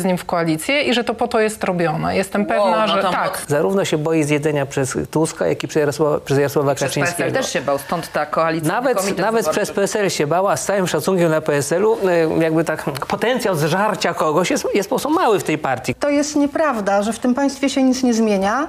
[0.00, 2.16] z nim w koalicję i że to po to jest robione.
[2.16, 3.42] Jestem pewna, Wow, no że to tak.
[3.48, 7.32] Zarówno się boi zjedzenia przez Tuska, jak i przez Jarosława, przez Jarosława Przez PSL Kaczyńskiego.
[7.38, 8.68] też się bał, stąd ta koalicja.
[8.72, 13.56] Nawet, nawet przez PSL się bała, z całym szacunkiem dla PSL-u, e, jakby tak potencjał
[13.56, 15.94] zżarcia kogoś jest, jest po prostu mały w tej partii.
[15.94, 18.66] To jest nieprawda, że w tym państwie się nic nie zmienia,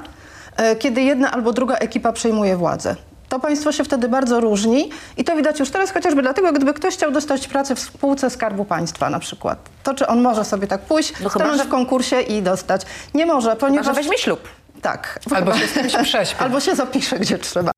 [0.57, 2.95] e, kiedy jedna albo druga ekipa przejmuje władzę.
[3.31, 6.93] To państwo się wtedy bardzo różni i to widać już teraz chociażby dlatego, gdyby ktoś
[6.93, 9.59] chciał dostać pracę w spółce Skarbu Państwa na przykład.
[9.83, 12.81] To czy on może sobie tak pójść, No chyba, stanąć że- w konkursie i dostać?
[13.13, 13.85] Nie może, Chyba, ponieważ...
[13.87, 14.39] że weźmie ślub.
[14.81, 15.19] Tak.
[15.35, 16.43] Albo się z kimś prześpi.
[16.43, 17.71] Albo się zapisze, gdzie trzeba.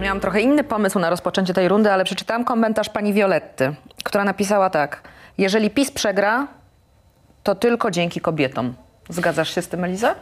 [0.00, 4.70] Miałam trochę inny pomysł na rozpoczęcie tej rundy, ale przeczytałam komentarz pani Violetty, która napisała
[4.70, 5.00] tak.
[5.38, 6.46] Jeżeli PiS przegra,
[7.42, 8.74] to tylko dzięki kobietom.
[9.08, 10.14] Zgadzasz się z tym, Eliza?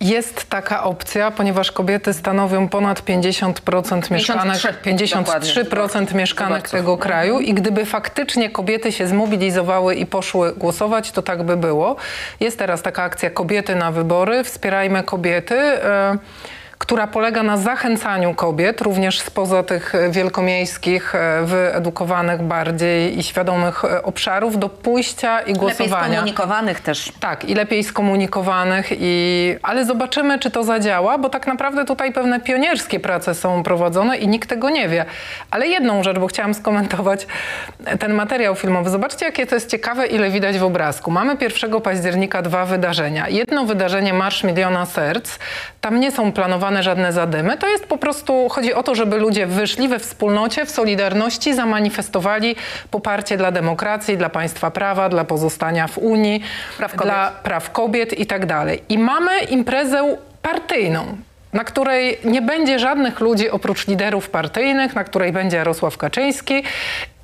[0.00, 6.70] Jest taka opcja, ponieważ kobiety stanowią ponad 50% mieszkanek, 53, 53% mieszkanek wyborców.
[6.70, 11.96] tego kraju i gdyby faktycznie kobiety się zmobilizowały i poszły głosować, to tak by było.
[12.40, 15.54] Jest teraz taka akcja Kobiety na wybory, wspierajmy kobiety.
[15.58, 16.18] e,
[16.80, 23.84] która polega na zachęcaniu kobiet, również spoza tych e, wielkomiejskich, e, wyedukowanych bardziej i świadomych
[23.84, 26.12] e, obszarów, do pójścia i Lepiej głosowania.
[26.12, 27.12] skomunikowanych też.
[27.20, 29.56] Tak, i lepiej skomunikowanych, i...
[29.62, 34.28] ale zobaczymy, czy to zadziała, bo tak naprawdę tutaj pewne pionierskie prace są prowadzone i
[34.28, 35.04] nikt tego nie wie.
[35.50, 37.26] Ale jedną rzecz, bo chciałam skomentować
[37.98, 38.90] ten materiał filmowy.
[38.90, 41.10] Zobaczcie, jakie to jest ciekawe, ile widać w obrazku.
[41.10, 43.28] Mamy 1 października dwa wydarzenia.
[43.28, 45.38] Jedno wydarzenie Marsz Miliona Serc.
[45.80, 47.56] Tam nie są planowane żadne zadymy.
[47.56, 52.56] To jest po prostu, chodzi o to, żeby ludzie wyszli we wspólnocie, w solidarności, zamanifestowali
[52.90, 56.42] poparcie dla demokracji, dla państwa prawa, dla pozostania w Unii,
[56.78, 58.82] Praw dla praw kobiet i tak dalej.
[58.88, 61.16] I mamy imprezę partyjną,
[61.52, 66.62] na której nie będzie żadnych ludzi oprócz liderów partyjnych, na której będzie Jarosław Kaczyński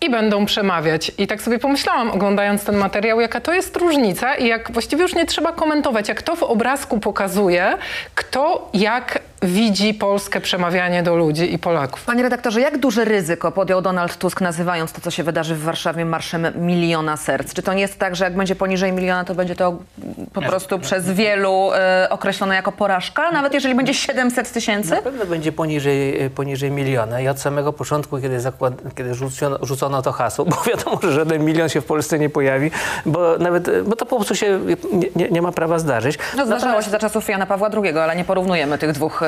[0.00, 1.12] i będą przemawiać.
[1.18, 5.14] I tak sobie pomyślałam, oglądając ten materiał, jaka to jest różnica i jak właściwie już
[5.14, 7.74] nie trzeba komentować, jak to w obrazku pokazuje,
[8.14, 12.04] kto jak widzi Polskę przemawianie do ludzi i Polaków.
[12.04, 16.04] Panie redaktorze, jak duże ryzyko podjął Donald Tusk, nazywając to, co się wydarzy w Warszawie,
[16.04, 17.54] marszem miliona serc?
[17.54, 19.78] Czy to nie jest tak, że jak będzie poniżej miliona, to będzie to
[20.32, 23.30] po prostu przez wielu e, określone jako porażka?
[23.30, 24.90] Nawet jeżeli będzie 700 tysięcy?
[24.90, 30.02] Na pewno będzie poniżej, poniżej miliona i od samego początku, kiedy, zakład, kiedy rzucono, rzucono
[30.02, 32.70] to hasło, bo wiadomo, że żaden milion się w Polsce nie pojawi,
[33.06, 34.60] bo nawet, bo to po prostu się
[34.92, 36.18] nie, nie, nie ma prawa zdarzyć.
[36.36, 39.22] No, zdarzało Natomiast- się za czasów Jana Pawła II, ale nie porównujemy tych dwóch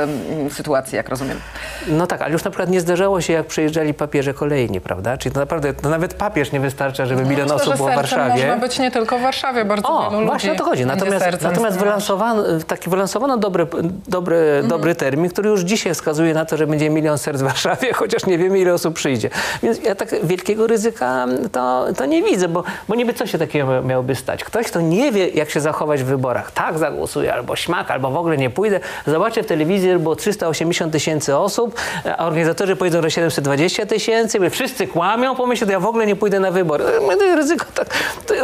[0.51, 1.41] sytuacji, jak rozumiem.
[1.89, 5.17] No tak, ale już na przykład nie zdarzało się, jak przyjeżdżali papieże kolejni, prawda?
[5.19, 8.31] Czyli to naprawdę, to nawet papież nie wystarcza, żeby milion Myślę, osób było w Warszawie.
[8.47, 10.87] można być nie tylko w Warszawie, bardzo O, wielu właśnie o to chodzi.
[10.87, 13.67] Natomiast, natomiast tym wylansowano, taki wylansowano dobry,
[14.09, 14.69] dobry, Mhm.
[14.69, 18.27] dobry termin, który już dzisiaj wskazuje na to, że będzie milion serc w Warszawie, chociaż
[18.27, 19.31] nie wiemy, ile osób przyjdzie.
[19.63, 23.83] Więc ja tak wielkiego ryzyka to, to nie widzę, bo, bo niby co się takiego
[23.83, 24.45] miałoby stać?
[24.45, 28.17] Ktoś, kto nie wie, jak się zachować w wyborach, tak zagłosuje, albo śmak, albo w
[28.17, 31.81] ogóle nie pójdę, zobaczę w telewizji, że było 380 tysięcy osób,
[32.19, 36.17] a organizatorzy powiedzą, że 720 tysięcy, my wszyscy kłamią, pomyślę, to ja w ogóle nie
[36.17, 36.85] pójdę na wybory.
[37.19, 37.89] To ryzyko tak,
[38.27, 38.35] to,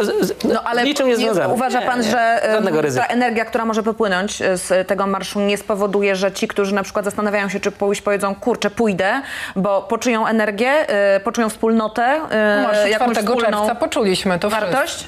[0.43, 1.53] No ale z niczym nie związane.
[1.53, 5.39] uważa Nie, pan, nie, że żadnego ta energia, która może popłynąć e, z tego marszu
[5.39, 9.21] nie spowoduje, że ci, którzy na przykład zastanawiają się, czy pójść, powiedzą, kurczę, pójdę,
[9.55, 15.07] bo poczują energię, e, poczują wspólnotę, e, Marszu jakąś 4 wspólną czerwca poczuliśmy to wartość?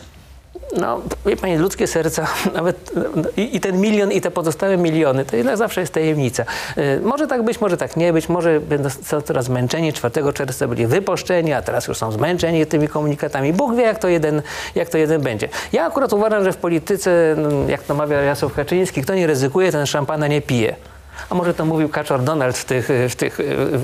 [0.75, 2.91] No, wie pani, ludzkie serca, nawet
[3.37, 6.45] i, i ten milion, i te pozostałe miliony, to jednak zawsze jest tajemnica.
[6.77, 8.89] Y, może tak być, może tak nie być, może będą
[9.25, 13.53] teraz zmęczeni, 4 czerwca byli wyposzczeni, a teraz już są zmęczeni tymi komunikatami.
[13.53, 14.41] Bóg wie, jak to jeden,
[14.75, 15.49] jak to jeden będzie.
[15.73, 19.71] Ja akurat uważam, że w polityce, no, jak to mawia Jarosław Kaczyński, kto nie ryzykuje,
[19.71, 20.75] ten szampana nie pije.
[21.29, 22.89] A może to mówił Kaczor Donald w tych...
[23.09, 23.39] W tych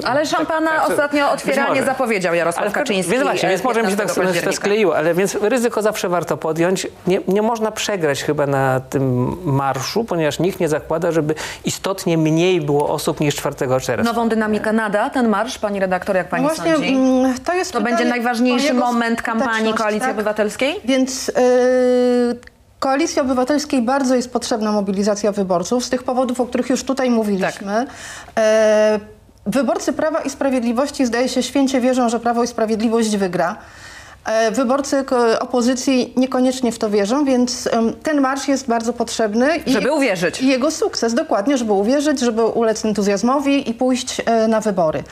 [0.06, 3.12] Ale szampana tak, ostatnio być otwieranie zapowiedział Jarosław Ale Kaczyński.
[3.12, 6.10] Więc właśnie, e, więc może mi się tak 15 to skleiło, ale więc ryzyko zawsze
[6.10, 6.88] warto podjąć.
[7.08, 11.36] Nie, nie można przegrać chyba na tym marszu, ponieważ nikt nie zakłada, żeby
[11.66, 14.04] istotnie mniej było osób niż 4 czerwca.
[14.04, 16.94] Nową dynamikę nada ten marsz, pani redaktor, jak pani No właśnie, sądzi?
[16.94, 20.12] mm, to jest To będzie najważniejszy moment kampanii Koalicji tak?
[20.12, 20.76] Obywatelskiej?
[20.86, 22.53] Więc yy,
[22.84, 27.86] Koalicji Obywatelskiej bardzo jest potrzebna mobilizacja wyborców z tych powodów, o których już tutaj mówiliśmy.
[28.38, 29.00] E,
[29.46, 33.56] wyborcy Prawa i Sprawiedliwości zdaje się święcie wierzą, że Prawo i Sprawiedliwość wygra.
[34.26, 35.06] E, Wyborcy
[35.40, 37.70] opozycji niekoniecznie w to wierzą, więc
[38.04, 39.50] ten marsz jest bardzo potrzebny.
[39.66, 40.42] i- Żeby uwierzyć.
[40.42, 45.04] I jego sukces, dokładnie, żeby uwierzyć, żeby ulec entuzjazmowi i pójść e, na wybory.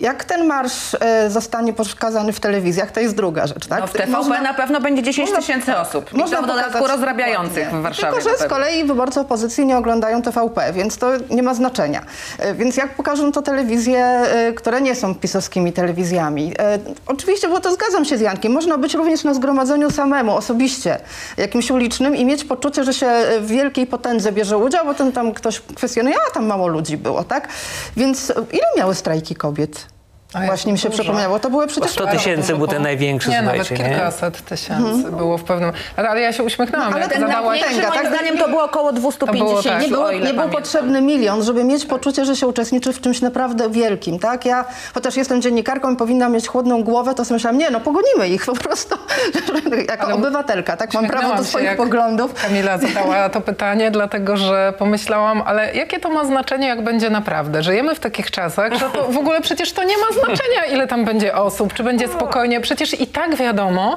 [0.00, 3.80] Jak ten marsz e, zostanie pokazany w telewizjach, to jest druga rzecz, tak?
[3.80, 6.10] No w TVP na pewno będzie 10 tysięcy osób.
[6.14, 8.12] I to w dodatku rozrabiających w Warszawie.
[8.22, 12.02] Tylko, że z kolei wyborcy opozycji nie oglądają TVP, więc to nie ma znaczenia.
[12.38, 16.52] E, Więc jak pokażą to telewizje, e, które nie są pisowskimi telewizjami?
[16.58, 20.98] E, Oczywiście, bo to zgadzam się z Jankiem, można być również na zgromadzeniu samemu, osobiście,
[21.36, 23.10] jakimś ulicznym i mieć poczucie, że się
[23.40, 27.24] w wielkiej potędze bierze udział, bo ten tam ktoś kwestionuje, a tam mało ludzi było,
[27.24, 27.48] tak?
[27.96, 29.93] Więc e, ile miały strajki kobiet?
[30.34, 31.02] A Właśnie mi się dużo.
[31.02, 31.38] przypomniało.
[31.38, 33.76] To były przecież 100 tysięcy był ten największy, Nie, nawet nie?
[33.76, 35.72] kilkaset tysięcy było w pewnym...
[35.96, 37.60] Ale, ale ja się uśmiechnęłam, No, ale jak ten zadałaś...
[37.60, 38.14] największy Moim tak?
[38.14, 39.82] zdaniem to było około 250, tak.
[39.82, 43.70] Nie, było, nie był potrzebny milion, żeby mieć poczucie, że się uczestniczy w czymś naprawdę
[43.70, 44.44] wielkim, tak?
[44.44, 44.64] Ja,
[44.94, 48.46] chociaż jestem dziennikarką i powinna mieć chłodną głowę, to sobie myślałam, nie, no pogonimy ich
[48.46, 48.96] po prostu,
[49.88, 50.94] jako Ale obywatelka, tak?
[50.94, 52.34] Mam prawo do się, swoich jak poglądów.
[52.34, 57.62] Kamila zadała to pytanie, dlatego że pomyślałam, ale jakie to ma znaczenie, jak będzie naprawdę?
[57.62, 60.23] Żyjemy w takich czasach, że to w ogóle przecież to nie ma znaczenia,
[60.72, 62.60] ile tam będzie osób, czy będzie spokojnie.
[62.60, 63.96] Przecież i tak wiadomo,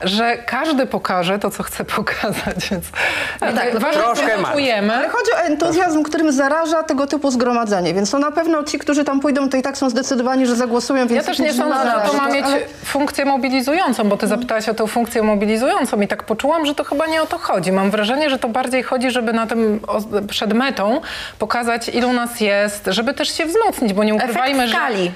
[0.00, 2.84] że każdy pokaże to, co chce pokazać, więc
[3.40, 4.94] tak, no ważne, troszkę czujemy.
[4.94, 9.04] Ale chodzi o entuzjazm, którym zaraża tego typu zgromadzenie, więc to na pewno ci, którzy
[9.04, 11.78] tam pójdą, to i tak są zdecydowani, że zagłosują, Ja więc też ich nie sądzę,
[12.04, 16.08] że to ma mieć Ale- funkcję mobilizującą, bo ty zapytałaś o tą funkcję mobilizującą i
[16.08, 17.72] tak poczułam, że to chyba nie o to chodzi.
[17.72, 19.80] Mam wrażenie, że to bardziej chodzi, żeby na tym
[20.28, 21.00] przed metą
[21.38, 24.76] pokazać, ilu nas jest, żeby też się wzmocnić, bo nie ukrywajmy, Efekt że...
[24.78, 25.12] skali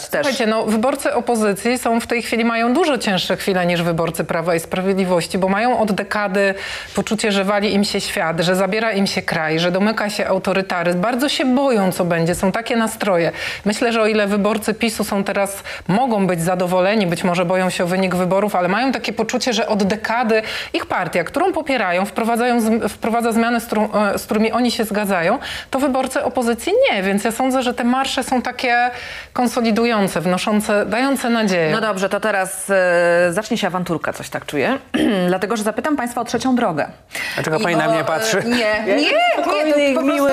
[0.00, 0.26] pokazać też.
[0.26, 4.54] Słuchajcie, no wyborcy opozycji są w tej chwili, mają dużo cięższe chwile niż wyborcy Prawa
[4.54, 6.54] i Sprawiedliwości, bo mają od dekady
[6.94, 11.00] poczucie, że wali im się świat, że zabiera im się kraj, że domyka się autorytaryzm.
[11.00, 12.34] Bardzo się boją, co będzie.
[12.34, 13.32] Są takie nastroje.
[13.64, 17.84] Myślę, że o ile wyborcy PiSu są teraz, mogą być zadowoleni, być może boją się
[17.84, 20.42] o wynik wyborów, ale mają takie poczucie, że od dekady
[20.72, 25.38] ich partia, którą popierają, wprowadzają, wprowadza zmiany, z, którą, e, z którymi oni się zgadzają,
[25.70, 27.02] to wyborcy opozycji nie.
[27.02, 28.90] Więc ja sądzę, że te marsze są takie
[29.32, 31.72] konsolidujące, wnoszące, dające nadzieję.
[31.72, 34.78] No dobrze, to teraz e, zacznie się awanturka, coś tak czuję.
[35.28, 36.88] Dlatego, że zapytam Państwa o trzecią drogę.
[37.34, 38.42] Dlaczego I pani na o, mnie e, patrzy?
[38.46, 40.32] Nie, nie, nie, Spokojny, to po prostu- miły.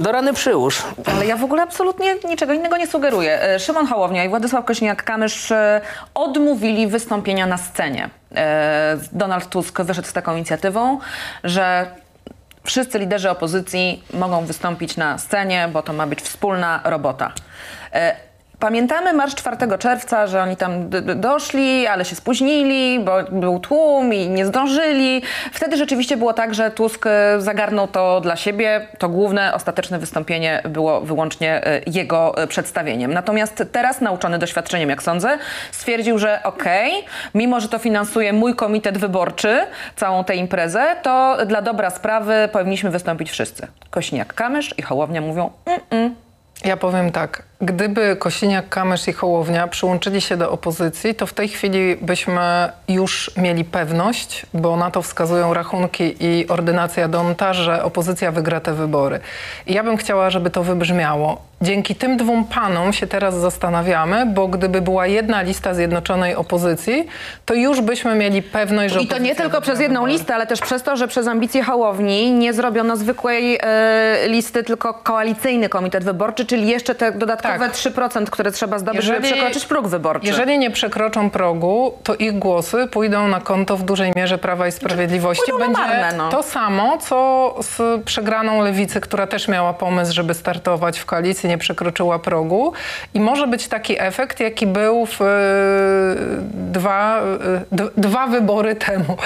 [0.00, 0.82] Do rany przyłóż.
[1.06, 3.42] Ale ja w ogóle absolutnie niczego innego nie sugeruję.
[3.42, 5.80] E, Szymon Hołownia i Władysław Kośniak-Kamysz e,
[6.14, 8.10] odmówili wystąpienia na scenie.
[8.34, 10.98] E, Donald Tusk wyszedł z taką inicjatywą,
[11.44, 11.86] że
[12.64, 17.32] wszyscy liderzy opozycji mogą wystąpić na scenie, bo to ma być wspólna robota.
[18.60, 24.28] Pamiętamy marsz 4 czerwca, że oni tam doszli, ale się spóźnili, bo był tłum i
[24.28, 25.22] nie zdążyli.
[25.52, 28.88] Wtedy rzeczywiście było tak, że Tusk e, zagarnął to dla siebie.
[28.98, 33.14] To główne, ostateczne wystąpienie było wyłącznie e, jego e, przedstawieniem.
[33.14, 35.38] Natomiast teraz, nauczony doświadczeniem, jak sądzę,
[35.72, 36.92] stwierdził, że okej,
[37.34, 39.60] mimo że to finansuje mój komitet wyborczy,
[39.96, 43.66] całą tę imprezę, to dla dobra sprawy powinniśmy wystąpić wszyscy.
[43.90, 45.50] Kośniak-Kamysz i Hołownia mówią,
[45.90, 46.27] mm,
[46.64, 51.48] Ja powiem tak, gdyby Kosiniak, Kamysz i Hołownia przyłączyli się do opozycji, to w tej
[51.48, 58.32] chwili byśmy już mieli pewność, bo na to wskazują rachunki i ordynacja Donta, że opozycja
[58.32, 59.20] wygra te wybory.
[59.66, 61.47] I ja bym chciała, żeby to wybrzmiało.
[61.62, 67.06] Dzięki tym dwóm panom się teraz zastanawiamy, bo gdyby była jedna lista zjednoczonej opozycji,
[67.44, 70.12] to już byśmy mieli pewność, że I to nie tylko przez jedną wybory.
[70.12, 74.94] listę, ale też przez to, że przez ambicje Hołowni nie zrobiono zwykłej e, listy, tylko
[74.94, 77.72] koalicyjny komitet wyborczy, czyli jeszcze te dodatkowe Tak.
[77.72, 80.26] 3%, które trzeba zdobyć, żeby przekroczyć próg wyborczy.
[80.26, 84.72] Jeżeli nie przekroczą progu, to ich głosy pójdą na konto w dużej mierze Prawa i
[84.72, 85.50] Sprawiedliwości.
[85.50, 86.28] Pójdą Będzie marne, no.
[86.28, 91.58] to samo, co z przegraną Lewicy, która też miała pomysł, żeby startować w koalicji, nie
[91.58, 92.72] przekroczyła progu.
[93.14, 95.26] I może być taki efekt, jaki był w e,
[96.52, 99.16] dwa, e, dwa wybory temu,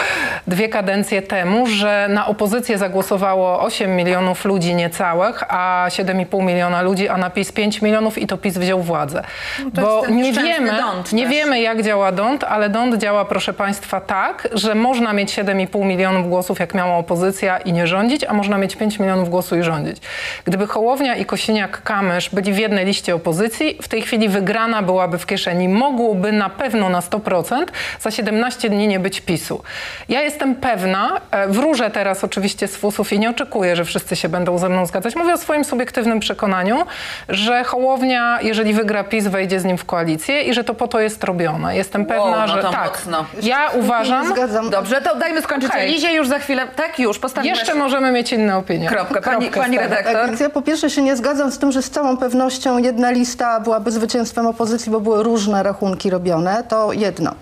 [0.47, 7.09] dwie kadencje temu, że na opozycję zagłosowało 8 milionów ludzi niecałych, a 7,5 miliona ludzi,
[7.09, 9.23] a na PiS 5 milionów i to PiS wziął władzę.
[9.65, 10.73] No Bo nie wiemy,
[11.13, 15.85] nie wiemy jak działa DONT, ale DONT działa, proszę Państwa, tak, że można mieć 7,5
[15.85, 19.63] milionów głosów, jak miała opozycja i nie rządzić, a można mieć 5 milionów głosów i
[19.63, 19.97] rządzić.
[20.45, 25.19] Gdyby Hołownia i Kosiniak-Kamysz Kamysz byli w jednej liście opozycji, w tej chwili wygrana byłaby
[25.19, 25.69] w kieszeni.
[25.69, 27.67] Mogłoby na pewno na 100%
[28.01, 29.63] za 17 dni nie być PiSu.
[30.09, 34.29] Ja jestem pewna, e, wróżę teraz oczywiście z fusów i nie oczekuję, że wszyscy się
[34.29, 35.17] będą ze mną zgadzać.
[35.17, 36.87] Mówię o swoim subiektywnym przekonaniu,
[37.29, 41.01] że Hołownia, jeżeli wygra PiS, wejdzie z nim w koalicję i że to po to
[41.01, 41.77] jest robione.
[41.77, 42.91] Jestem pewna, Wow, no że to tak.
[42.91, 43.25] mocno.
[43.43, 44.71] Ja uważam, zgadzam.
[44.71, 45.89] Dobrze, to dajmy skończyć Okej.
[45.89, 46.67] Elizie już za chwilę.
[46.77, 47.57] Tak, już, postawimy.
[47.57, 48.89] jeszcze możemy mieć inne opinie.
[48.89, 49.21] Kropka.
[49.21, 50.31] Pani, Kropkę pani redaktor.
[50.31, 53.61] Tak, ja po pierwsze się nie zgadzam z tym, że z całą pewnością jedna lista
[53.61, 56.65] byłaby zwycięstwem opozycji, bo były różne rachunki robione.
[56.69, 57.35] To jedno.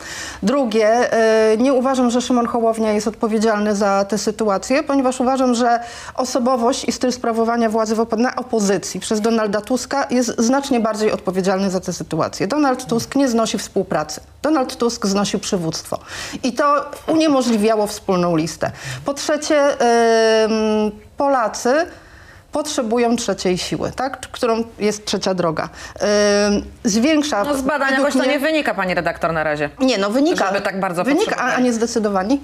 [0.43, 5.81] Drugie, e, nie uważam, że Szymon Hołownia jest odpowiedzialny za tę sytuację, ponieważ uważam, że
[6.15, 11.81] osobowość i styl sprawowania władzy na opozycji przez Donalda Tuska jest znacznie bardziej odpowiedzialny za
[11.81, 12.47] tę sytuację.
[12.47, 14.21] Donald Tusk nie znosi współpracy.
[14.43, 15.99] Donald Tusk znosił przywództwo.
[16.43, 18.71] I to uniemożliwiało wspólną listę.
[19.05, 19.63] Po trzecie,
[21.17, 21.87] Polacy
[22.53, 24.21] potrzebują trzeciej siły, tak?
[24.21, 25.69] którą jest trzecia droga.
[26.85, 27.45] Zwiększa...
[27.45, 29.71] No z badań jakoś to nie wynika, pani redaktor, na razie.
[29.79, 30.47] Nie, no wynika.
[30.47, 32.41] Żeby tak bardzo Wynika, a, a nie zdecydowani?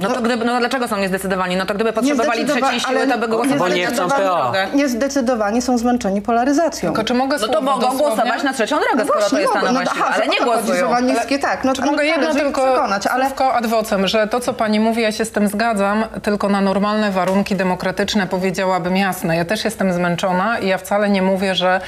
[0.00, 1.56] No to gdyby, no dlaczego są niezdecydowani?
[1.56, 4.22] No to gdyby potrzebowali trzeciej siły, ale to by głosowali Bo nie na chcą trzecią
[4.24, 4.42] PO.
[4.42, 4.66] drogę.
[4.74, 6.88] Niezdecydowani są zmęczeni polaryzacją.
[6.90, 7.98] Tylko czy mogę No to mogą dosłownie?
[8.06, 9.72] głosować na trzecią drogę, skoro to jest ta mogą.
[9.72, 10.90] nowa no, siła, ale nie głosują.
[10.90, 11.64] ma niskie, tak.
[11.64, 13.24] No, Czy mogę jedno tylko przekonać, ale...
[13.24, 16.60] słówko ad vocem, że to, co pani mówi, ja się z tym zgadzam, tylko na
[16.60, 19.36] normalne warunki demokratyczne powiedziałabym jasne.
[19.36, 21.80] Ja też jestem zmęczona i ja wcale nie mówię, że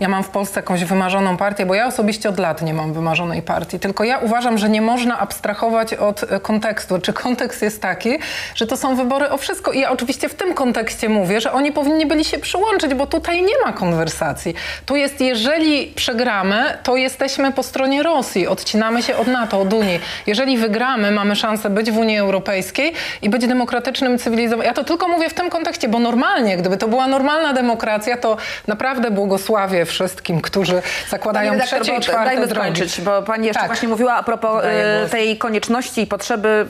[0.00, 3.42] ja mam w Polsce jakąś wymarzoną partię, bo ja osobiście od lat nie mam wymarzonej
[3.42, 3.80] partii.
[3.80, 6.98] Tylko ja uważam, że nie można abstrahować od e, kontekstu.
[6.98, 8.18] Czy kontekst jest taki,
[8.54, 9.72] że to są wybory o wszystko.
[9.72, 13.42] I ja oczywiście w tym kontekście mówię, że oni powinni byli się przyłączyć, bo tutaj
[13.42, 14.54] nie ma konwersacji.
[14.86, 20.00] Tu jest, jeżeli przegramy, to jesteśmy po stronie Rosji, odcinamy się od NATO, od Unii.
[20.26, 24.66] Jeżeli wygramy, mamy szansę być w Unii Europejskiej i być demokratycznym, cywilizowanym.
[24.66, 28.36] Ja to tylko mówię w tym kontekście, bo normalnie, gdyby to była normalna demokracja, to
[28.66, 32.70] naprawdę błogosławię wszystkim, którzy zakładają Pani redaktor, trzecie i czwarte dajmy drogi.
[32.76, 33.68] skończyć, bo pani jeszcze Tak.
[33.68, 36.66] właśnie mówiła a propos e, tej konieczności i potrzeby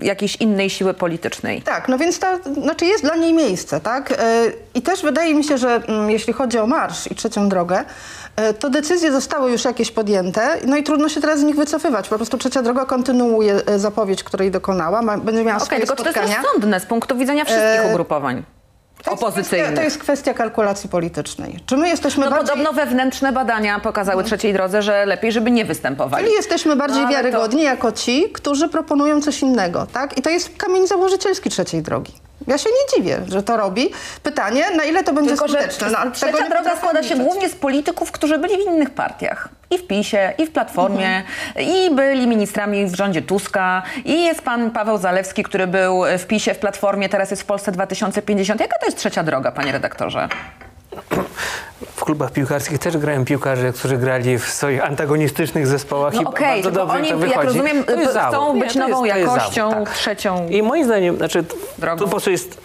[0.00, 1.62] jakiejś innej siły politycznej.
[1.62, 2.26] Tak, no więc to
[2.62, 4.12] znaczy jest dla niej miejsce, tak?
[4.12, 4.16] E,
[4.74, 7.84] I też wydaje mi się, że mm, jeśli chodzi o marsz i trzecią drogę,
[8.36, 12.08] e, to decyzje zostały już jakieś podjęte, no i trudno się teraz z nich wycofywać.
[12.08, 15.96] Po prostu trzecia droga kontynuuje e, zapowiedź, której dokonała, ma, będzie miała Okej, swoje tylko
[15.96, 16.42] czy to jest spotkania.
[16.42, 18.42] rozsądne z punktu widzenia wszystkich ugrupowań
[19.04, 21.60] To kwestia- To jest kwestia kalkulacji politycznej.
[21.66, 22.48] Czy my jesteśmy No bardziej...
[22.48, 26.24] podobno wewnętrzne badania pokazały trzeciej drodze, że lepiej, żeby nie występowali.
[26.24, 30.18] Czyli jesteśmy bardziej No, ale to- wiarygodni jako ci, którzy proponują coś innego, tak?
[30.18, 32.12] I to jest kamień założycielski trzeciej drogi.
[32.48, 33.90] Ja się nie dziwię, że to robi.
[34.22, 35.90] Pytanie, na ile to będzie Tylko, że skuteczne.
[35.90, 39.48] No, trzecia droga składa się głównie z polityków, którzy byli w innych partiach.
[39.70, 41.22] I w PiSie, i w Platformie,
[41.60, 46.54] i byli ministrami w rządzie Tuska, i jest pan Paweł Zalewski, który był w PiSie,
[46.54, 48.60] w Platformie, teraz jest w Polsce 2050.
[48.60, 50.28] Jaka to jest trzecia droga, panie redaktorze?
[51.96, 56.62] W klubach piłkarskich też grają piłkarze, którzy grali w swoich antagonistycznych zespołach No i okej,
[56.62, 57.46] bardzo dobrze oni, to jak wychodzi.
[57.46, 59.90] rozumiem, To chcą być to nową to jakością, tak.
[59.94, 61.44] trzecią I moim zdaniem, znaczy,
[61.78, 61.98] Drogą.
[61.98, 62.60] tu po prostu jest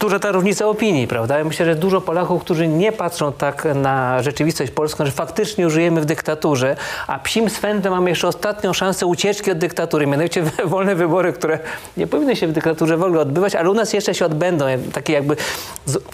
[0.00, 1.38] duża ta różnica opinii, prawda?
[1.38, 6.00] Ja myślę, że dużo Polaków, którzy nie patrzą tak na rzeczywistość polską, że faktycznie żyjemy
[6.00, 11.32] w dyktaturze, a psim swędem mamy jeszcze ostatnią szansę ucieczki od dyktatury, mianowicie wolne wybory,
[11.32, 11.58] które
[11.96, 15.12] nie powinny się w dyktaturze w ogóle odbywać, ale u nas jeszcze się odbędą, takie
[15.12, 15.36] jakby,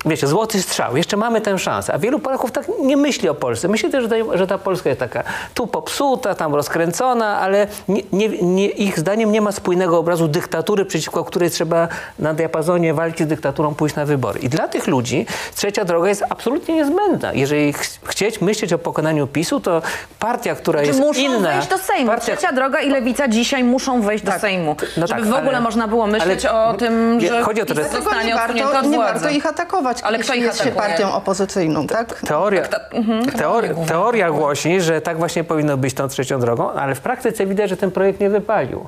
[0.06, 0.96] wiecie, złoty strzał.
[0.96, 3.68] Jeszcze mamy tę szansę, a wielu Polaków tak nie myśli o Polsce.
[3.68, 4.04] Myśli też,
[4.34, 5.22] że ta Polska jest taka
[5.54, 10.84] tu popsuta, tam rozkręcona, ale nie, nie, nie, ich zdaniem nie ma spójnego obrazu dyktatury,
[10.84, 14.40] przeciwko której trzeba na diapazonie walki z dyktaturą pójść na wybory.
[14.40, 17.32] I dla tych ludzi trzecia droga jest absolutnie niezbędna.
[17.32, 19.82] Jeżeli ch- chcieć myśleć o pokonaniu PiSu, to
[20.18, 21.52] partia, która Czy jest muszą inna...
[21.52, 22.06] wejść do Sejmu?
[22.06, 24.76] Partia, Trzecia droga i Lewica dzisiaj muszą wejść do Sejmu.
[24.96, 27.64] no żeby tak, w ogóle ale- można było myśleć ale- o tym, że chodzi o
[27.64, 30.70] to, że- zostanie nie warto, od nie warto ich atakować, Ale kto ich jest się
[30.70, 32.20] partią opozycyjną, tak?
[32.20, 33.24] Teoria, Mhm.
[33.24, 37.70] teoria, teoria głosi, że tak właśnie powinno być tą trzecią drogą, ale w praktyce widać,
[37.70, 38.86] że ten projekt nie wypalił.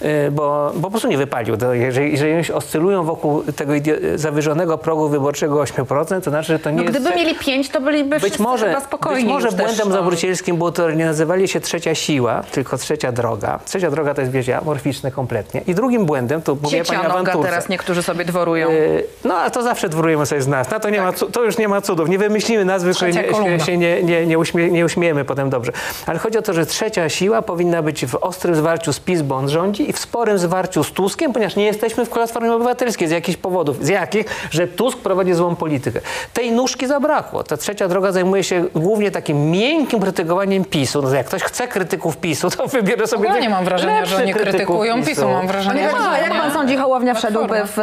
[0.00, 1.56] Yy, Bo, bo po prostu nie wypalił.
[1.56, 6.58] To jeżeli, jeżeli oni oscylują wokół tego idio- zawyżonego progu wyborczego 8%, to znaczy, że
[6.58, 6.94] to nie No, jest...
[6.98, 9.94] gdyby mieli pięć, to byliby Być może, chyba spokojni być może już też, błędem no.
[9.94, 13.58] zawrócielskim było to, że nie nazywali się trzecia siła, tylko trzecia droga.
[13.64, 15.62] Trzecia droga to jest, wiecie, amorficzne kompletnie.
[15.66, 17.42] I drugim błędem, to mówię pani awanturce.
[17.48, 18.70] teraz niektórzy sobie dworują.
[18.70, 20.70] Yy, No, a to zawsze dwórujemy sobie z nas.
[20.70, 22.08] Na to, nie ma, cu- to już nie ma cudów.
[22.08, 23.58] Nie wymyślimy nazwy, której Trzecia kolumna.
[23.64, 25.72] się nie, nie, nie, uśmie, nie uśmiejemy potem dobrze.
[26.06, 29.36] Ale chodzi o to, że trzecia siła powinna być w ostrym zwarciu z PiS, bo
[29.36, 33.08] on rządzi rządzi i w sporym zwarciu z Tuskiem, ponieważ nie jesteśmy w Platformie Obywatelskiej
[33.08, 36.00] z jakichś powodów, z jakich, że Tusk prowadzi złą politykę.
[36.32, 37.44] Tej nóżki zabrakło.
[37.44, 41.02] Ta trzecia droga zajmuje się głównie takim miękkim krytykowaniem PiSu.
[41.02, 44.42] No, jak ktoś chce krytyków PiSu, to wybierze sobie tych nie mam wrażenia, że krytyków
[44.42, 45.28] krytykują PiSu.
[45.28, 46.40] Mam wrażenie, że jak nie.
[46.40, 47.78] pan sądzi, Hołownia wszedłby w...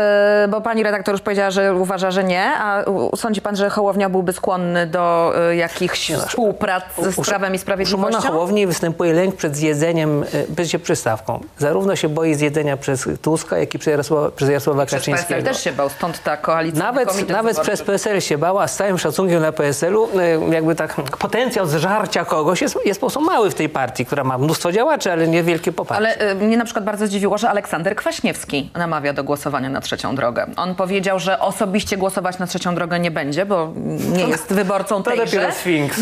[0.49, 2.83] Bo pani redaktor już powiedziała, że uważa, że nie, a
[3.15, 7.59] sądzi pan, że Hołownia byłby skłonny do y, jakichś współprac ze U- Prawem i U
[7.59, 8.21] Szymona Sprawiedliwością?
[8.31, 11.39] Hołowni występuje lęk przed zjedzeniem, e, bycie przystawką.
[11.57, 15.49] Zarówno się boi zjedzenia przez Tuska, jak i przez Jarosława, przez Jarosława Przez PSL Kaczyńskiego.
[15.49, 16.83] też się bał, stąd ta koalicja.
[16.83, 21.67] Nawet, nawet przez PSL się bała, z całym szacunkiem dla PSL-u, e, jakby tak potencjał
[21.67, 25.27] zżarcia kogoś jest, jest po prostu mały w tej partii, która ma mnóstwo działaczy, ale
[25.27, 26.21] niewielkie poparcie.
[26.21, 30.15] Ale y, mnie na przykład bardzo zdziwiło, że Aleksander Kwaśniewski namawia do głosowania na trzecią
[30.15, 30.47] drogę.
[30.55, 33.73] On powiedział, że osobiście głosować na trzecią drogę nie będzie, bo
[34.13, 35.51] nie jest wyborcą to tejże.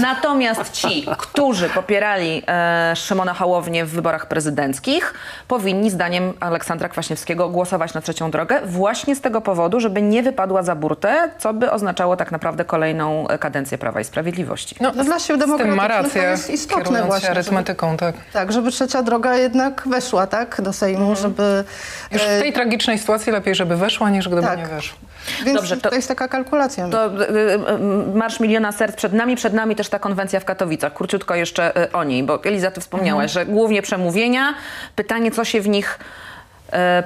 [0.01, 5.13] Natomiast ci, którzy popierali e, Szymona Hołownię w wyborach prezydenckich,
[5.59, 10.63] powinni zdaniem Aleksandra Kwaśniewskiego głosować na trzecią drogę właśnie z tego powodu, żeby nie wypadła
[10.63, 14.75] za burtę, co by oznaczało tak naprawdę kolejną e, kadencję Prawa i Sprawiedliwości.
[14.81, 18.15] No, No, dla sił ma demokratycznych to rację, jest istotne właśnie, się żeby- arytmetyką, tak.
[18.33, 21.63] Tak, żeby trzecia droga jednak weszła, tak, do Sejmu, żeby...
[22.11, 24.59] Już e, w tej tragicznej sytuacji lepiej, żeby weszła, niż gdyby Tak.
[24.59, 24.97] nie weszła.
[25.45, 26.87] Więc Dobrze, to- to jest taka kalkulacja.
[26.87, 27.59] To y, y,
[28.15, 30.93] Marsz Miliona Serc przed nami, przed nami też ta konwencja w Katowicach.
[30.93, 34.53] Króciutko jeszcze y, o niej, bo Eliza, ty wspomniałaś, że głównie przemówienia.
[34.95, 36.28] Pytanie, co się w nich y,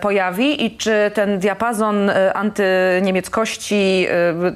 [0.02, 4.08] pojawi i czy ten diapazon y, antyniemieckości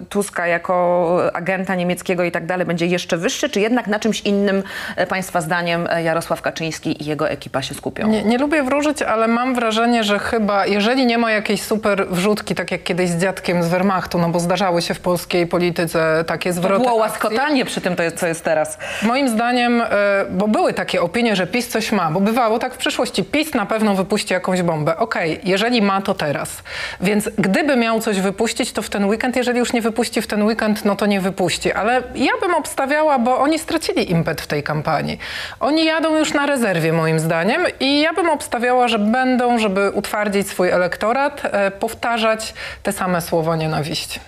[0.01, 4.21] y, Tuska jako agenta niemieckiego i tak dalej będzie jeszcze wyższy, czy jednak na czymś
[4.21, 4.63] innym
[5.09, 8.07] państwa zdaniem Jarosław Kaczyński i jego ekipa się skupią?
[8.07, 12.55] Nie, nie lubię wróżyć, ale mam wrażenie, że chyba, jeżeli nie ma jakiejś super wrzutki,
[12.55, 16.53] tak jak kiedyś z dziadkiem z Wehrmachtu, no bo zdarzały się w polskiej polityce takie
[16.53, 17.27] zwroty Było akcji.
[17.27, 18.77] łaskotanie przy tym, to jest, co jest teraz.
[19.03, 19.87] Moim zdaniem, e,
[20.31, 23.65] bo były takie opinie, że PiS coś ma, bo bywało tak w przyszłości, PiS na
[23.65, 24.96] pewno wypuści jakąś bombę.
[24.97, 26.63] Okej, jeżeli ma, to teraz.
[27.01, 30.43] Więc gdyby miał coś wypuścić, to w ten weekend, jeżeli już nie wypuści w ten
[30.43, 31.73] weekend, no to nie wypuści.
[31.73, 35.19] Ale ja bym obstawiała, bo oni stracili impet w tej kampanii.
[35.59, 40.49] Oni jadą już na rezerwie, moim zdaniem, i ja bym obstawiała, że będą, żeby utwardzić
[40.49, 44.19] swój elektorat, e, powtarzać te same słowa nienawiści.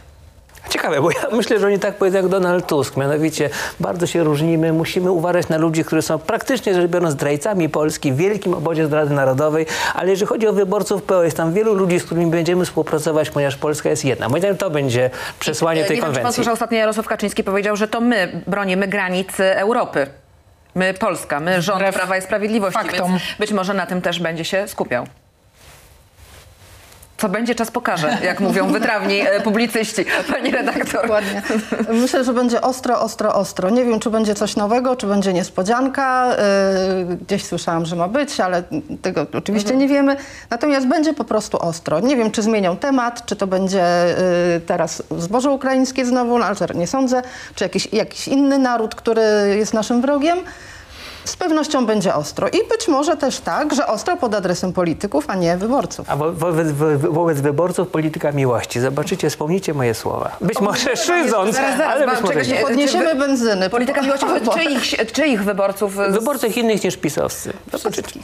[0.70, 2.98] Ciekawe, bo ja myślę, że oni tak powiedzą jak Donald Tusk.
[2.98, 3.50] Mianowicie
[3.80, 8.16] bardzo się różnimy, musimy uważać na ludzi, którzy są praktycznie rzecz biorąc zdrajcami Polski w
[8.16, 12.04] wielkim obozie zdrady narodowej, ale jeżeli chodzi o wyborców PO, jest tam wielu ludzi, z
[12.04, 14.30] którymi będziemy współpracować, ponieważ Polska jest jedna.
[14.30, 15.10] Moim zdaniem to będzie
[15.40, 16.36] przesłanie tej nie wiem, czy pan konwencji.
[16.36, 20.08] słyszał ostatnio Jarosław Kaczyński powiedział, że to my bronimy granic e, Europy.
[20.76, 23.12] My, Polska, my rząd Wbrew Prawa i Sprawiedliwości, faktom.
[23.12, 25.06] więc być może na tym też będzie się skupiał.
[27.20, 30.06] Co będzie, czas pokaże, jak mówią wytrawni e, publicyści.
[30.34, 31.02] Pani redaktor.
[31.02, 31.42] Dokładnie.
[31.90, 33.70] Myślę, że będzie ostro, ostro, ostro.
[33.70, 36.36] Nie wiem, czy będzie coś nowego, czy będzie niespodzianka.
[37.10, 38.63] Yy, Gdzieś słyszałam, że ma być, ale
[39.02, 40.15] tego oczywiście nie wiemy.
[40.50, 42.00] Natomiast będzie po prostu ostro.
[42.00, 43.84] Nie wiem, czy zmienią temat, czy to będzie
[44.54, 47.22] yy, teraz zboże ukraińskie znowu, no, ale nie sądzę,
[47.56, 49.22] czy jakiś, jakiś inny naród, który
[49.58, 50.39] jest naszym wrogiem.
[51.25, 52.47] Z pewnością będzie ostro.
[52.49, 56.10] I być może też tak, że ostro pod adresem polityków, a nie wyborców.
[56.10, 58.79] A wo- wobec, wo- wobec wyborców polityka miłości.
[58.79, 60.32] Zobaczycie, wspomnijcie moje słowa.
[60.41, 62.47] Być może szydząc, zaraz, zaraz, ale być może nie.
[62.53, 63.69] nie- Podniesiemy benzyny.
[63.69, 65.93] Polityka miłości czyich, czyich wyborców?
[65.93, 67.53] z- Wyborców innych niż pisowscy.
[67.71, 68.19] Zobaczycie.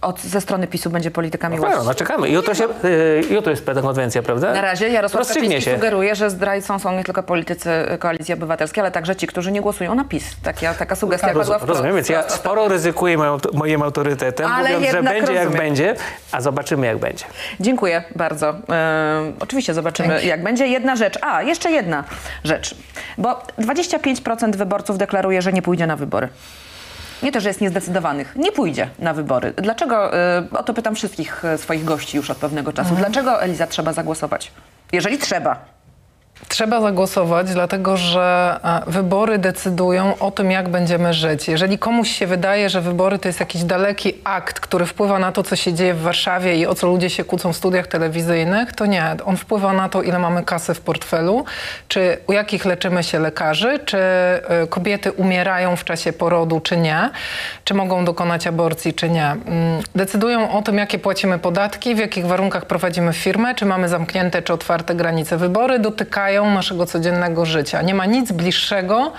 [0.00, 1.78] Od, ze strony PiSu będzie polityka No, miłości.
[1.84, 2.30] no czekamy.
[2.30, 4.52] Jutro, się, y, jutro jest ta konwencja, prawda?
[4.52, 5.76] Na razie Jarosław Rozstrzygnie Kaczyński się.
[5.76, 9.94] sugeruje, że zdrajcą są nie tylko politycy Koalicji Obywatelskiej, ale także ci, którzy nie głosują
[9.94, 10.24] na PiS.
[10.42, 14.92] Taka, taka sugestia padła Roz, rozumiem, więc ja sporo ryzykuję moją, moim autorytetem, Ale mówiąc,
[14.92, 15.52] że będzie jak rozumiem.
[15.62, 15.94] będzie,
[16.32, 17.24] a zobaczymy jak będzie.
[17.60, 18.48] Dziękuję bardzo.
[18.70, 20.66] E, oczywiście zobaczymy, jak będzie.
[20.66, 21.18] Jedna rzecz.
[21.22, 22.04] A, jeszcze jedna
[22.44, 22.74] rzecz.
[23.18, 26.28] Bo 25% wyborców deklaruje, że nie pójdzie na wybory.
[27.22, 28.36] Nie to, że jest niezdecydowanych.
[28.36, 29.52] Nie pójdzie na wybory.
[29.56, 30.14] Dlaczego?
[30.14, 32.94] E, o to pytam wszystkich e, swoich gości już od pewnego czasu.
[32.94, 34.52] Dlaczego, Eliza, trzeba zagłosować?
[34.92, 35.77] Jeżeli trzeba.
[36.48, 41.48] Trzeba zagłosować, dlatego że e, wybory decydują o tym, jak będziemy żyć.
[41.48, 45.42] Jeżeli komuś się wydaje, że wybory to jest jakiś daleki akt, który wpływa na to,
[45.42, 48.86] co się dzieje w Warszawie i o co ludzie się kłócą w studiach telewizyjnych, to
[48.86, 49.16] nie.
[49.24, 51.44] On wpływa na to, ile mamy kasy w portfelu,
[51.88, 57.10] czy u jakich leczymy się lekarzy, czy e, kobiety umierają w czasie porodu, czy nie,
[57.64, 59.26] czy mogą dokonać aborcji, czy nie.
[59.26, 64.42] Mm, Decydują o tym, jakie płacimy podatki, w jakich warunkach prowadzimy firmę, czy mamy zamknięte,
[64.42, 65.36] czy otwarte granice.
[65.36, 67.82] Wybory dotykają naszego codziennego życia.
[67.82, 69.12] Nie ma nic bliższego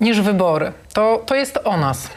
[0.00, 0.72] niż wybory.
[0.92, 2.08] To, to jest o nas.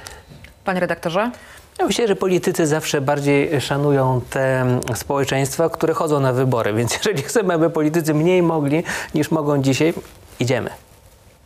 [0.65, 1.31] Panie redaktorze?
[1.79, 6.93] Ja myślę, że politycy zawsze bardziej szanują te mm, społeczeństwa, które chodzą na wybory, więc
[6.97, 8.83] jeżeli chcemy, aby politycy mniej mogli
[9.15, 9.93] niż mogą dzisiaj,
[10.39, 10.69] idziemy.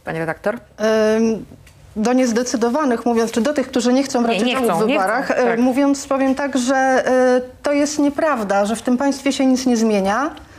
[0.03, 0.57] Panie redaktor?
[1.17, 1.45] Ym,
[1.95, 4.87] do niezdecydowanych, mówiąc, czy do tych, którzy nie chcą brać Nie, nie udziału chcą, w
[4.87, 5.59] wyborach, chcą, e, tak.
[5.59, 9.77] mówiąc, powiem tak, że e, to jest nieprawda, że w tym państwie się nic nie
[9.77, 10.50] zmienia, e,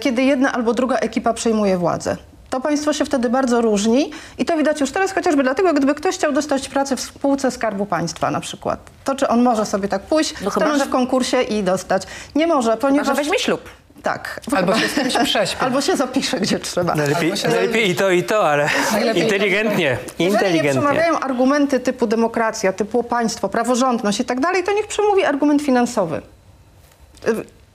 [0.00, 2.16] kiedy jedna albo druga ekipa przejmuje władzę.
[2.50, 6.14] To państwo się wtedy bardzo różni i to widać już teraz chociażby dlatego, gdyby ktoś
[6.14, 8.80] chciał dostać pracę w spółce Skarbu Państwa na przykład.
[9.04, 12.02] To czy on może sobie tak pójść, No chyba, stanąć że- w konkursie i dostać?
[12.34, 13.06] Nie może, ponieważ...
[13.08, 13.60] Chyba, że weźmie ślub.
[14.02, 14.40] Tak.
[14.56, 15.56] Albo się z kimś prześpi.
[15.64, 16.94] Albo się zapisze, gdzie trzeba.
[16.94, 19.98] Najlepiej, się- najlepiej i to, i to, ale Najlepiej inteligentnie.
[20.18, 20.70] Jeżeli nie Inteligentnie.
[20.70, 26.22] przemawiają argumenty typu demokracja, typu państwo, praworządność i tak dalej, to niech przemówi argument finansowy.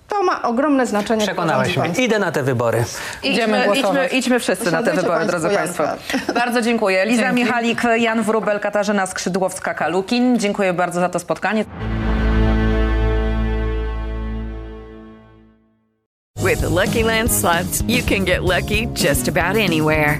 [0.07, 1.25] To ma ogromne znaczenie.
[1.25, 2.05] rządzi mnie.
[2.05, 2.83] Idę na te wybory.
[3.23, 4.13] Idziemy idźmy, głosować.
[4.13, 5.49] idźmy wszyscy na te wybory, drodzy.
[5.49, 5.83] Państwo.
[6.41, 7.05] Bardzo dziękuję.
[7.05, 7.35] Liza Dzięki.
[7.43, 10.37] Michalik, Jan Wrubel, Katarzyna Skrzydłowska-Kalukin.
[10.37, 11.65] Dziękuję bardzo za to spotkanie.
[16.45, 20.19] With the Lucky Land slots, you can get lucky just about anywhere.